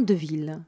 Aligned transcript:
De 0.00 0.12
ville. 0.12 0.60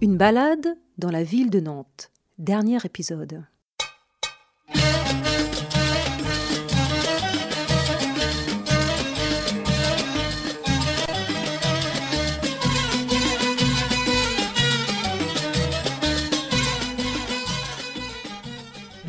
Une 0.00 0.16
balade 0.16 0.78
dans 0.96 1.10
la 1.10 1.22
ville 1.22 1.50
de 1.50 1.60
Nantes. 1.60 2.10
Dernier 2.38 2.78
épisode. 2.84 3.44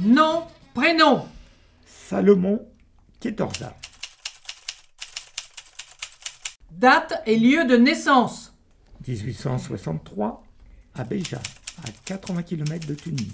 Nom, 0.04 0.44
prénom. 0.74 1.26
Salomon 1.86 2.60
Quatorza. 3.22 3.74
Date 6.78 7.22
et 7.26 7.38
lieu 7.38 7.64
de 7.64 7.78
naissance. 7.78 8.54
1863 9.08 10.44
à 10.94 11.04
Béja, 11.06 11.40
à 11.86 11.90
80 12.06 12.44
km 12.44 12.86
de 12.86 12.94
Tunis. 12.96 13.32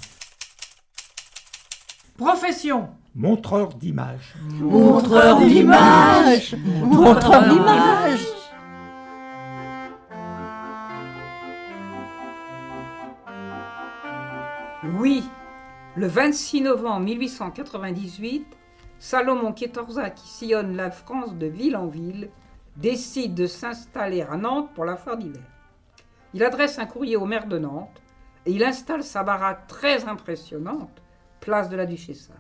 Profession. 2.18 2.90
Montreur 3.16 3.74
d'images. 3.74 4.36
Montreur 4.60 5.40
d'images 5.40 6.56
Montreur 6.56 7.50
d'images 7.50 8.28
Oui, 15.00 15.24
le 15.96 16.06
26 16.06 16.62
novembre 16.62 17.00
1898, 17.02 18.46
Salomon 19.00 19.52
Quatorza, 19.52 20.12
qui 20.12 20.28
sillonne 20.28 20.76
la 20.76 20.92
France 20.92 21.36
de 21.36 21.48
ville 21.48 21.76
en 21.76 21.88
ville, 21.88 22.30
décide 22.78 23.36
de 23.36 23.46
s'installer 23.46 24.22
à 24.22 24.38
Nantes 24.38 24.70
pour 24.74 24.86
la 24.86 24.96
foire 24.96 25.18
d'hiver. 25.18 25.44
Il 26.34 26.44
adresse 26.44 26.80
un 26.80 26.86
courrier 26.86 27.18
au 27.18 27.26
maire 27.26 27.48
de 27.48 27.58
Nantes 27.58 28.02
et 28.46 28.52
il 28.52 28.64
installe 28.64 29.04
sa 29.04 29.24
baraque 29.24 29.68
très 29.68 30.08
impressionnante, 30.08 31.02
place 31.40 31.70
de 31.70 31.76
la 31.76 31.86
Duchesse 31.86 32.30
Anne. 32.32 32.38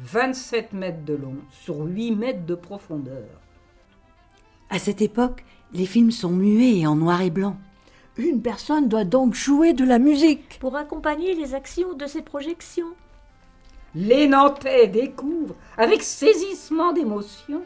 27 0.00 0.72
mètres 0.74 1.04
de 1.04 1.14
long 1.14 1.38
sur 1.50 1.80
8 1.80 2.12
mètres 2.12 2.46
de 2.46 2.54
profondeur. 2.54 3.26
À 4.70 4.78
cette 4.78 5.02
époque, 5.02 5.44
les 5.72 5.86
films 5.86 6.12
sont 6.12 6.30
muets 6.30 6.78
et 6.78 6.86
en 6.86 6.94
noir 6.94 7.20
et 7.22 7.30
blanc. 7.30 7.56
Une 8.16 8.42
personne 8.42 8.88
doit 8.88 9.04
donc 9.04 9.34
jouer 9.34 9.72
de 9.72 9.84
la 9.84 9.98
musique. 9.98 10.58
pour 10.60 10.76
accompagner 10.76 11.34
les 11.34 11.54
actions 11.54 11.94
de 11.94 12.06
ces 12.06 12.22
projections. 12.22 12.94
Les 13.94 14.28
Nantais 14.28 14.88
découvrent 14.88 15.56
avec 15.76 16.02
saisissement 16.02 16.92
d'émotion 16.92 17.62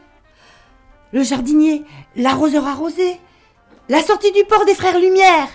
Le 1.13 1.21
jardinier, 1.21 1.83
l'arroseur 2.15 2.65
arrosé, 2.65 3.19
la 3.87 4.01
sortie 4.01 4.31
du 4.31 4.43
port 4.45 4.65
des 4.65 4.73
frères 4.73 4.97
Lumière. 4.97 5.47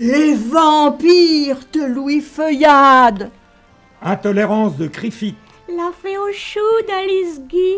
Les 0.00 0.34
vampires 0.34 1.60
de 1.72 1.84
Louis 1.84 2.20
Feuillade. 2.20 3.30
Intolérance 4.02 4.76
de 4.76 4.88
Griffith. 4.88 5.36
La 5.68 5.92
fée 6.02 6.18
au 6.18 6.32
chou 6.32 6.58
d'Alice 6.88 7.40
Guy. 7.46 7.76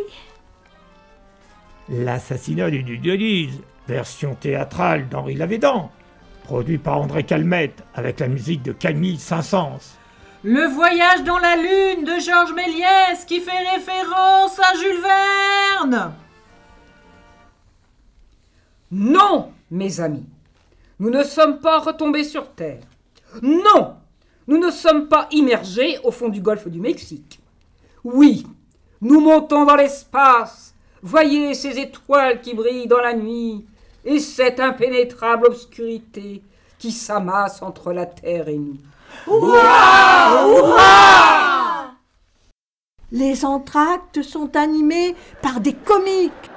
L'assassinat 1.90 2.70
du 2.70 2.82
duc 2.82 3.02
de 3.02 3.14
Guise, 3.14 3.60
version 3.86 4.34
théâtrale 4.34 5.06
d'Henri 5.10 5.34
Lavédan. 5.34 5.90
Produit 6.44 6.78
par 6.78 6.98
André 6.98 7.24
Calmette 7.24 7.82
avec 7.94 8.20
la 8.20 8.28
musique 8.28 8.62
de 8.62 8.72
Camille 8.72 9.18
Saint-Saëns. 9.18 9.98
Le 10.44 10.66
voyage 10.68 11.24
dans 11.24 11.38
la 11.38 11.56
lune 11.56 12.04
de 12.04 12.18
Georges 12.20 12.54
Méliès 12.54 13.26
qui 13.26 13.40
fait 13.40 13.68
référence 13.74 14.58
à 14.58 14.78
Jules 14.78 15.02
Verne. 15.02 16.14
Non, 18.94 19.52
mes 19.70 20.00
amis, 20.00 20.26
nous 20.98 21.08
ne 21.08 21.22
sommes 21.22 21.60
pas 21.60 21.78
retombés 21.78 22.24
sur 22.24 22.50
Terre. 22.50 22.82
Non, 23.40 23.94
nous 24.46 24.58
ne 24.58 24.70
sommes 24.70 25.08
pas 25.08 25.28
immergés 25.30 25.98
au 26.04 26.10
fond 26.10 26.28
du 26.28 26.42
golfe 26.42 26.68
du 26.68 26.78
Mexique. 26.78 27.40
Oui, 28.04 28.46
nous 29.00 29.20
montons 29.20 29.64
dans 29.64 29.76
l'espace. 29.76 30.74
Voyez 31.02 31.54
ces 31.54 31.78
étoiles 31.78 32.42
qui 32.42 32.52
brillent 32.52 32.86
dans 32.86 33.00
la 33.00 33.14
nuit 33.14 33.64
et 34.04 34.18
cette 34.18 34.60
impénétrable 34.60 35.46
obscurité 35.46 36.42
qui 36.78 36.92
s'amasse 36.92 37.62
entre 37.62 37.94
la 37.94 38.04
Terre 38.04 38.48
et 38.48 38.58
nous. 38.58 38.76
Les 43.10 43.44
entr'actes 43.46 44.22
sont 44.22 44.54
animés 44.54 45.14
par 45.40 45.60
des 45.60 45.74
comiques, 45.74 46.50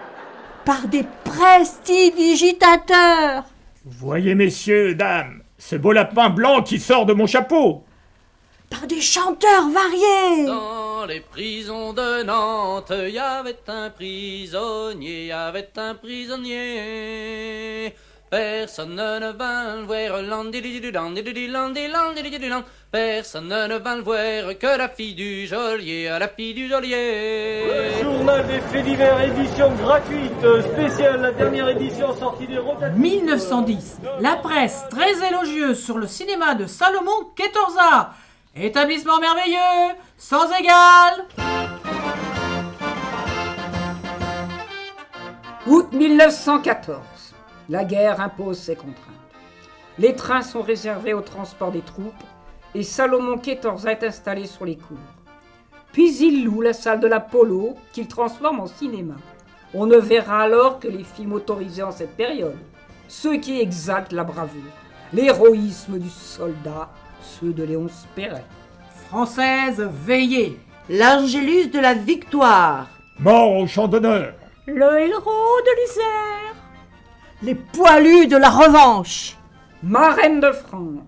par 0.66 0.88
des 0.88 1.06
prestidigitateurs. 1.24 3.44
Voyez, 3.86 4.36
messieurs, 4.36 4.96
dames, 4.96 5.44
ce 5.58 5.76
beau 5.76 5.92
lapin 5.92 6.30
blanc 6.30 6.64
qui 6.64 6.80
sort 6.80 7.06
de 7.06 7.14
mon 7.14 7.28
chapeau. 7.28 7.84
par 8.70 8.88
des 8.88 9.00
chanteurs 9.00 9.70
variés. 9.70 10.48
Dans 10.48 11.06
les 11.06 11.20
prisons 11.20 11.94
de 11.94 12.24
Nantes, 12.24 12.92
il 12.92 13.14
y 13.14 13.20
avait 13.20 13.60
un 13.68 13.92
prisonnier, 13.92 15.28
y 15.28 15.32
avait 15.32 15.70
un 15.78 15.94
prisonnier. 15.94 17.94
Personne 18.30 18.96
ne 18.96 19.32
vint 19.32 19.76
le 19.76 19.84
voir. 19.84 20.24
Personne 22.92 23.48
ne 23.48 23.78
vint 23.78 23.96
le 23.96 24.02
voir 24.02 24.58
que 24.60 24.78
la 24.78 24.90
fille 24.90 25.14
du 25.14 25.46
geôlier, 25.46 26.10
la 26.20 26.28
fille 26.28 26.54
du 26.54 26.68
geôlier. 26.68 27.64
Journal 28.02 28.48
des 28.48 28.60
faits 28.60 28.84
divers, 28.84 29.22
édition 29.22 29.72
gratuite, 29.76 30.32
spéciale, 30.74 31.22
la 31.22 31.32
dernière 31.32 31.70
édition 31.70 32.16
sortie 32.16 32.48
des 32.48 32.58
rotatifs. 32.58 32.98
1910. 32.98 33.98
La 34.20 34.38
presse 34.38 34.86
très 34.90 35.14
élogieuse 35.28 35.84
sur 35.84 35.98
le 35.98 36.08
cinéma 36.08 36.56
de 36.56 36.66
Salomon 36.66 37.30
Quatorza. 37.36 38.12
Établissement 38.56 39.20
merveilleux, 39.20 39.96
sans 40.18 40.48
égal. 40.58 41.26
Août 45.68 45.88
1914. 45.92 47.15
La 47.70 47.84
guerre 47.84 48.22
impose 48.22 48.60
ses 48.60 48.76
contraintes. 48.76 48.96
Les 49.98 50.14
trains 50.14 50.42
sont 50.42 50.62
réservés 50.62 51.14
au 51.14 51.22
transport 51.22 51.72
des 51.72 51.82
troupes 51.82 52.14
et 52.76 52.84
Salomon 52.84 53.38
Quatorza 53.38 53.92
est 53.92 54.04
installé 54.04 54.46
sur 54.46 54.66
les 54.66 54.76
cours. 54.76 54.98
Puis 55.94 56.18
il 56.18 56.44
loue 56.44 56.62
la 56.62 56.74
salle 56.74 57.00
de 57.00 57.08
l'Apollo 57.08 57.76
qu'il 57.94 58.08
transforme 58.08 58.60
en 58.60 58.68
cinéma. 58.68 59.16
On 59.74 59.86
ne 59.86 59.98
verra 59.98 60.42
alors 60.42 60.80
que 60.80 60.88
les 60.88 61.04
films 61.04 61.34
autorisés 61.34 61.84
en 61.84 61.92
cette 61.92 62.16
période, 62.16 62.58
ceux 63.08 63.38
qui 63.38 63.60
exaltent 63.60 64.12
la 64.12 64.24
bravoure, 64.24 64.62
l'héroïsme 65.14 65.98
du 65.98 66.10
soldat, 66.10 66.90
ceux 67.22 67.54
de 67.54 67.64
Léon 67.64 67.88
Perret. 68.16 68.46
Française, 69.08 69.90
veillez. 70.06 70.60
L'Angélus 70.90 71.68
de 71.68 71.80
la 71.80 71.94
victoire. 71.94 72.88
Mort 73.20 73.58
au 73.58 73.68
champ 73.68 73.88
d'honneur. 73.88 74.34
Le 74.68 75.00
héros 75.00 75.62
de 75.66 75.82
l'Isère. 75.82 76.55
Les 77.44 77.56
poilus 77.56 78.28
de 78.28 78.38
la 78.38 78.50
revanche. 78.50 79.36
Marraine 79.84 80.40
de 80.40 80.52
France. 80.52 81.04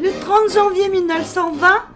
Le 0.00 0.20
30 0.20 0.52
janvier 0.54 0.88
1920, 0.88 1.93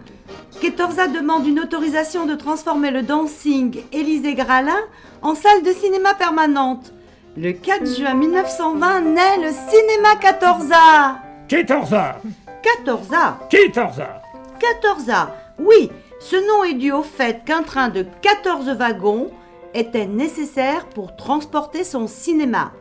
Quatorza 0.61 1.07
demande 1.07 1.47
une 1.47 1.61
autorisation 1.61 2.25
de 2.25 2.35
transformer 2.35 2.91
le 2.91 3.01
dancing 3.01 3.81
Élysée 3.93 4.33
Gralin 4.33 4.81
en 5.21 5.33
salle 5.33 5.63
de 5.63 5.71
cinéma 5.71 6.13
permanente. 6.15 6.93
Le 7.37 7.53
4 7.53 7.85
juin 7.95 8.13
1920 8.13 9.01
naît 9.01 9.37
le 9.37 9.51
cinéma 9.51 10.15
Quatorza. 10.19 11.19
Quatorza. 11.47 12.21
Quatorza 12.61 13.39
Quatorza. 13.49 14.21
Quatorza, 14.59 15.35
oui, 15.59 15.89
ce 16.19 16.35
nom 16.35 16.65
est 16.65 16.73
dû 16.73 16.91
au 16.91 17.03
fait 17.03 17.45
qu'un 17.45 17.63
train 17.63 17.87
de 17.87 18.05
14 18.21 18.69
wagons 18.71 19.31
était 19.73 20.07
nécessaire 20.07 20.87
pour 20.87 21.15
transporter 21.15 21.85
son 21.85 22.07
cinéma. 22.07 22.73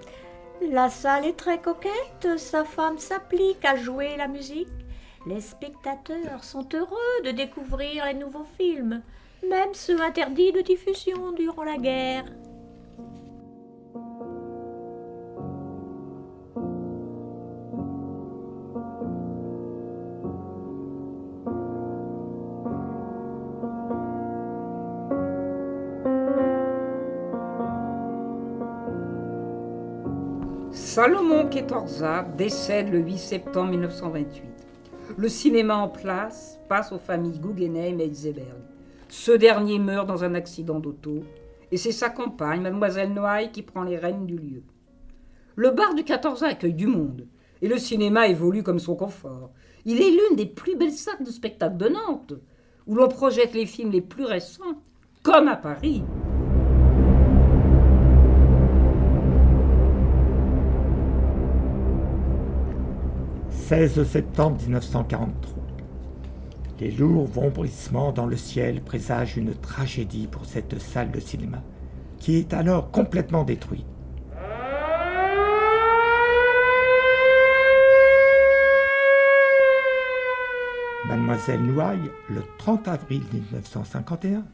La 0.73 0.91
salle 0.91 1.27
est 1.27 1.37
très 1.37 1.59
coquette, 1.59 2.39
sa 2.39 2.65
femme 2.65 2.99
s'applique 2.99 3.65
à 3.65 3.77
jouer 3.77 4.17
la 4.17 4.27
musique. 4.27 4.69
Les 5.29 5.43
spectateurs 5.43 6.43
sont 6.43 6.67
heureux 6.73 7.23
de 7.23 7.33
découvrir 7.33 8.07
les 8.07 8.15
nouveaux 8.15 8.47
films, 8.57 9.03
même 9.47 9.75
ceux 9.75 10.01
interdits 10.01 10.53
de 10.53 10.63
diffusion 10.63 11.33
durant 11.33 11.65
la 11.65 11.77
guerre. 11.77 12.25
Salomon 30.71 31.49
Kétorza 31.49 32.23
décède 32.23 32.89
le 32.89 33.01
8 33.01 33.19
septembre 33.19 33.73
1928. 33.73 34.48
Le 35.19 35.29
cinéma 35.29 35.77
en 35.77 35.89
place 35.89 36.61
passe 36.69 36.93
aux 36.93 36.99
familles 36.99 37.41
Guggenheim 37.41 37.99
et 37.99 38.05
Elzeberg. 38.05 38.63
Ce 39.09 39.33
dernier 39.33 39.81
meurt 39.81 40.07
dans 40.07 40.23
un 40.23 40.37
accident 40.37 40.79
d'auto 40.79 41.25
et 41.73 41.77
c'est 41.77 41.91
sa 41.91 42.09
compagne, 42.09 42.61
mademoiselle 42.61 43.13
Noailles, 43.13 43.51
qui 43.51 43.63
prend 43.63 43.83
les 43.83 43.99
rênes 43.99 44.27
du 44.27 44.39
lieu. 44.39 44.63
Le 45.57 45.73
bar 45.73 45.97
du 45.97 46.05
14 46.05 46.45
accueille 46.45 46.73
du 46.73 46.87
monde 46.87 47.27
et 47.61 47.67
le 47.67 47.79
cinéma 47.79 48.29
évolue 48.29 48.63
comme 48.63 48.79
son 48.79 48.95
confort. 48.95 49.51
Il 49.85 50.01
est 50.01 50.11
l'une 50.11 50.37
des 50.37 50.47
plus 50.47 50.77
belles 50.77 50.93
salles 50.93 51.25
de 51.25 51.33
spectacle 51.33 51.79
de 51.79 51.89
Nantes, 51.89 52.35
où 52.87 52.95
l'on 52.95 53.09
projette 53.09 53.55
les 53.55 53.67
films 53.67 53.91
les 53.91 54.01
plus 54.01 54.25
récents, 54.25 54.81
comme 55.25 55.49
à 55.49 55.57
Paris. 55.57 56.05
16 63.69 64.03
septembre 64.05 64.57
1943. 64.63 65.63
Les 66.81 66.91
lourds 66.91 67.27
vombrissements 67.27 68.13
dans 68.13 68.25
le 68.25 68.39
ciel 68.39 68.81
présagent 68.81 69.37
une 69.37 69.55
tragédie 69.55 70.27
pour 70.27 70.47
cette 70.47 70.81
salle 70.81 71.11
de 71.11 71.21
cinéma, 71.21 71.63
qui 72.17 72.37
est 72.37 72.55
alors 72.55 72.91
complètement 72.91 73.45
détruite. 73.45 73.85
Mademoiselle 81.07 81.61
Nouaille, 81.61 82.11
le 82.31 82.43
30 82.57 82.89
avril 82.89 83.23
1951, 83.35 84.47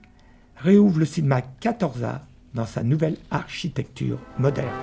réouvre 0.56 0.98
le 0.98 1.04
cinéma 1.04 1.40
14A 1.60 2.22
dans 2.52 2.66
sa 2.66 2.82
nouvelle 2.82 3.18
architecture 3.30 4.18
moderne. 4.40 4.74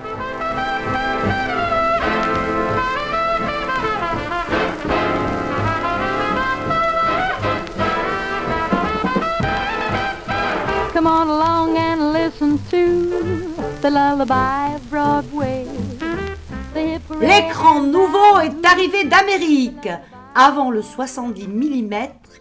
L'écran 17.20 17.82
nouveau 17.82 18.40
est 18.40 18.64
arrivé 18.64 19.04
d'Amérique. 19.04 19.88
Avant 20.34 20.70
le 20.70 20.80
70 20.80 21.48
mm, 21.48 21.94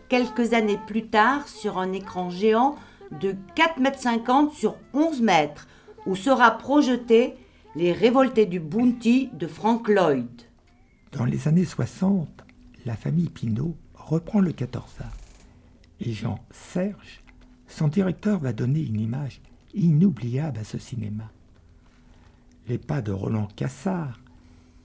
quelques 0.07 0.53
années 0.53 0.79
plus 0.87 1.07
tard, 1.07 1.47
sur 1.49 1.77
un 1.77 1.91
écran 1.91 2.29
géant 2.29 2.75
de 3.19 3.35
4,50 3.57 4.45
m 4.45 4.49
sur 4.53 4.77
11 4.93 5.21
mètres, 5.21 5.67
où 6.05 6.15
sera 6.15 6.51
projeté 6.51 7.35
Les 7.75 7.91
Révoltés 7.91 8.45
du 8.45 8.61
Bounty 8.61 9.31
de 9.33 9.47
Frank 9.47 9.89
Lloyd. 9.89 10.29
Dans 11.11 11.25
les 11.25 11.49
années 11.49 11.65
60, 11.65 12.29
la 12.85 12.95
famille 12.95 13.29
Pinault 13.29 13.75
reprend 13.95 14.39
le 14.39 14.51
14A. 14.51 15.09
Et 15.99 16.13
Jean 16.13 16.39
Serge, 16.51 17.21
son 17.67 17.89
directeur, 17.89 18.39
va 18.39 18.53
donner 18.53 18.79
une 18.79 19.01
image 19.01 19.41
inoubliable 19.73 20.59
à 20.59 20.63
ce 20.63 20.77
cinéma. 20.77 21.25
Les 22.67 22.77
pas 22.77 23.01
de 23.01 23.11
Roland 23.11 23.47
Cassard, 23.55 24.19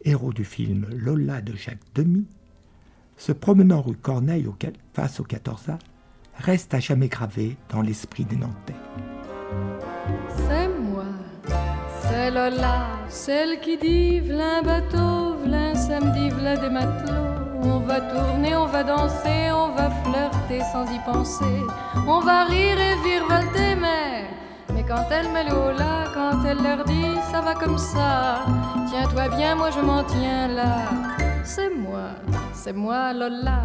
héros 0.04 0.32
du 0.32 0.44
film 0.44 0.86
Lola 0.90 1.40
de 1.40 1.54
Jacques 1.54 1.78
Demy, 1.94 2.26
se 3.16 3.32
promenant 3.32 3.82
rue 3.82 3.96
Corneille 3.96 4.46
face 4.92 5.20
au 5.20 5.24
14A, 5.24 5.78
reste 6.38 6.74
à 6.74 6.80
jamais 6.80 7.08
gravé 7.08 7.56
dans 7.70 7.82
l'esprit 7.82 8.24
des 8.24 8.36
Nantais. 8.36 8.74
C'est 10.36 10.68
moi, 10.68 11.04
c'est 12.02 12.30
Lola, 12.30 12.88
celle 13.08 13.60
qui 13.60 13.78
dit 13.78 14.20
v'là 14.20 14.58
un 14.58 14.62
bateau, 14.62 15.36
v'là 15.44 15.70
un 15.70 15.74
samedi, 15.74 16.28
v'là 16.30 16.56
des 16.56 16.70
matelots. 16.70 17.36
On 17.62 17.78
va 17.80 18.00
tourner, 18.00 18.54
on 18.54 18.66
va 18.66 18.84
danser, 18.84 19.50
on 19.52 19.74
va 19.74 19.90
flirter 19.90 20.60
sans 20.72 20.84
y 20.92 20.98
penser. 21.04 21.62
On 22.06 22.20
va 22.20 22.44
rire 22.44 22.78
et 22.78 22.96
mais 23.02 23.15
quand 24.96 25.10
elle 25.10 25.28
met 25.30 25.44
le 25.44 25.76
là, 25.78 26.04
quand 26.14 26.42
elle 26.48 26.62
leur 26.62 26.82
dit 26.84 27.16
ça 27.30 27.40
va 27.42 27.54
comme 27.54 27.76
ça, 27.76 28.46
tiens-toi 28.88 29.28
bien, 29.36 29.54
moi 29.54 29.70
je 29.70 29.80
m'en 29.80 30.02
tiens 30.04 30.48
là. 30.48 30.88
C'est 31.44 31.68
moi, 31.68 32.08
c'est 32.54 32.72
moi 32.72 33.12
Lola. 33.12 33.64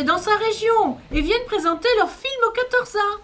Et 0.00 0.04
dans 0.04 0.18
sa 0.18 0.34
région 0.36 0.96
et 1.12 1.20
viennent 1.20 1.44
présenter 1.46 1.88
leurs 1.98 2.10
films 2.10 2.32
au 2.48 2.52
14A. 2.52 3.20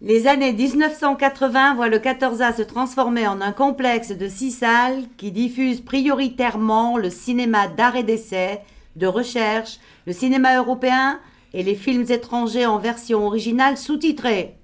Les 0.00 0.26
années 0.26 0.54
1980 0.54 1.74
voient 1.74 1.88
le 1.88 1.98
14A 1.98 2.56
se 2.56 2.62
transformer 2.62 3.28
en 3.28 3.42
un 3.42 3.52
complexe 3.52 4.10
de 4.10 4.26
six 4.26 4.52
salles 4.52 5.04
qui 5.18 5.30
diffusent 5.30 5.82
prioritairement 5.82 6.96
le 6.96 7.10
cinéma 7.10 7.68
d'art 7.68 7.96
et 7.96 8.02
d'essai, 8.02 8.62
de 8.96 9.06
recherche, 9.06 9.78
le 10.06 10.14
cinéma 10.14 10.56
européen 10.56 11.20
et 11.52 11.62
les 11.62 11.74
films 11.74 12.06
étrangers 12.08 12.66
en 12.66 12.78
version 12.78 13.26
originale 13.26 13.76
sous-titrée. 13.76 14.56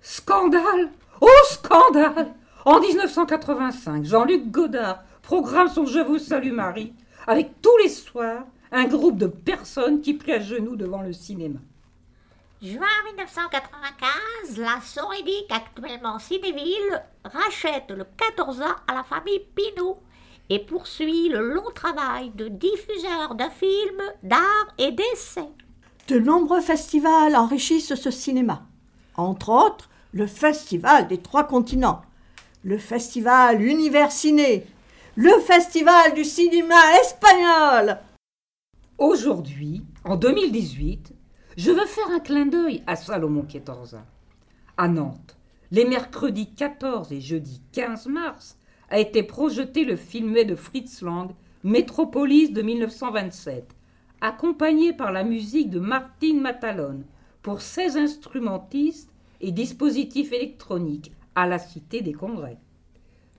Scandale 0.00 0.90
Oh 1.20 1.28
scandale 1.50 2.34
En 2.64 2.78
1985, 2.78 4.04
Jean-Luc 4.04 4.48
Godard 4.48 5.02
programme 5.22 5.68
son 5.68 5.86
Je 5.86 5.98
vous 5.98 6.18
salue 6.18 6.52
Marie 6.52 6.92
avec 7.26 7.60
tous 7.60 7.76
les 7.82 7.88
soirs 7.88 8.44
un 8.74 8.86
groupe 8.86 9.18
de 9.18 9.28
personnes 9.28 10.00
qui 10.00 10.14
prient 10.14 10.32
à 10.32 10.40
genoux 10.40 10.74
devant 10.74 11.00
le 11.00 11.12
cinéma. 11.12 11.60
Juin 12.60 12.86
1995, 13.06 14.58
la 14.58 14.80
Sorédic, 14.80 15.46
actuellement 15.50 16.18
Cinéville, 16.18 17.02
rachète 17.24 17.90
le 17.90 18.02
14A 18.02 18.76
à 18.88 18.94
la 18.94 19.04
famille 19.04 19.42
Pinault 19.54 20.00
et 20.50 20.58
poursuit 20.58 21.28
le 21.28 21.54
long 21.54 21.70
travail 21.74 22.30
de 22.34 22.48
diffuseur 22.48 23.36
de 23.36 23.44
films, 23.58 24.02
d'art 24.22 24.74
et 24.78 24.90
d'essai. 24.90 25.48
De 26.08 26.18
nombreux 26.18 26.60
festivals 26.60 27.36
enrichissent 27.36 27.94
ce 27.94 28.10
cinéma. 28.10 28.62
Entre 29.16 29.50
autres, 29.50 29.88
le 30.12 30.26
Festival 30.26 31.06
des 31.06 31.18
Trois 31.18 31.44
Continents, 31.44 32.02
le 32.64 32.78
Festival 32.78 33.62
Univers 33.62 34.10
Ciné, 34.10 34.66
le 35.14 35.38
Festival 35.40 36.14
du 36.14 36.24
cinéma 36.24 36.80
espagnol. 37.00 37.98
Aujourd'hui, 38.98 39.82
en 40.04 40.14
2018, 40.14 41.14
je 41.56 41.72
veux 41.72 41.84
faire 41.84 42.10
un 42.12 42.20
clin 42.20 42.46
d'œil 42.46 42.84
à 42.86 42.94
Salomon 42.94 43.42
Quetorza. 43.42 44.04
À 44.76 44.86
Nantes, 44.86 45.36
les 45.72 45.84
mercredis 45.84 46.54
14 46.54 47.10
et 47.10 47.20
jeudi 47.20 47.60
15 47.72 48.06
mars, 48.06 48.56
a 48.90 49.00
été 49.00 49.24
projeté 49.24 49.84
le 49.84 49.96
filmet 49.96 50.44
de 50.44 50.54
Fritz 50.54 51.02
Lang, 51.02 51.32
Métropolis 51.64 52.52
de 52.52 52.62
1927, 52.62 53.74
accompagné 54.20 54.92
par 54.92 55.10
la 55.10 55.24
musique 55.24 55.70
de 55.70 55.80
Martine 55.80 56.40
Matalone 56.40 57.04
pour 57.42 57.62
16 57.62 57.96
instrumentistes 57.96 59.10
et 59.40 59.50
dispositifs 59.50 60.32
électroniques 60.32 61.10
à 61.34 61.48
la 61.48 61.58
Cité 61.58 62.00
des 62.00 62.12
Congrès. 62.12 62.58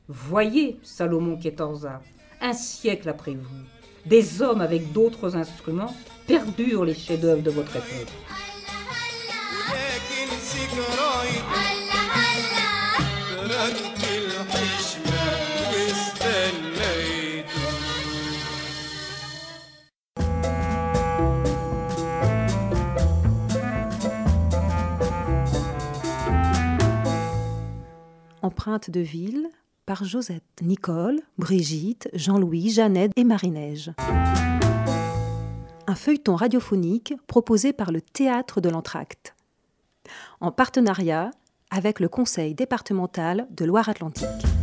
Voyez, 0.10 0.80
Salomon 0.84 1.38
Quetorza, 1.38 2.02
un 2.42 2.54
siècle 2.54 3.08
après 3.08 3.36
vous, 3.36 3.64
des 4.06 4.42
hommes 4.42 4.62
avec 4.62 4.92
d'autres 4.92 5.36
instruments 5.36 5.96
perdurent 6.28 6.86
les 6.86 6.94
chefs-d'œuvre 6.94 7.42
de 7.42 7.52
votre 7.52 7.76
époque. 7.76 8.08
Empreinte 28.42 28.92
de 28.92 29.00
ville 29.00 29.50
par 29.86 30.04
Josette, 30.04 30.44
Nicole, 30.62 31.22
Brigitte, 31.38 32.10
Jean-Louis, 32.14 32.72
Jeannette 32.72 33.12
et 33.16 33.24
Marie-Neige. 33.24 33.92
Un 35.88 35.96
feuilleton 35.96 36.36
radiophonique 36.36 37.14
proposé 37.28 37.72
par 37.72 37.92
le 37.92 38.02
Théâtre 38.02 38.62
de 38.62 38.70
l'Entracte, 38.70 39.36
en 40.42 40.52
partenariat 40.52 41.30
avec 41.70 42.00
le 42.00 42.10
Conseil 42.10 42.56
départemental 42.56 43.48
de 43.52 43.66
Loire-Atlantique. 43.66 44.55